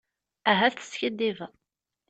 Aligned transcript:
Ahat 0.51 0.75
teskiddibeḍ. 0.77 1.51